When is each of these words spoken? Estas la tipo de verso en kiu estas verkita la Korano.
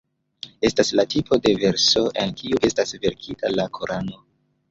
Estas 0.61 0.93
la 0.93 1.05
tipo 1.11 1.37
de 1.43 1.51
verso 1.65 2.01
en 2.23 2.33
kiu 2.41 2.61
estas 2.71 2.93
verkita 3.05 3.51
la 3.61 3.67
Korano. 3.79 4.19